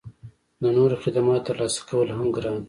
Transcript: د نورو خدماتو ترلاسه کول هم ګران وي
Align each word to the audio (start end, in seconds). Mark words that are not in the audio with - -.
د 0.61 0.63
نورو 0.77 0.95
خدماتو 1.03 1.45
ترلاسه 1.47 1.81
کول 1.89 2.07
هم 2.17 2.27
ګران 2.35 2.53
وي 2.57 2.59